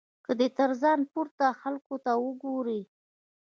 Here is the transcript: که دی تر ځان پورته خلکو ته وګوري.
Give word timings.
که 0.25 0.31
دی 0.39 0.47
تر 0.57 0.69
ځان 0.81 0.99
پورته 1.11 1.45
خلکو 1.61 1.95
ته 2.03 2.11
وګوري. 2.25 2.81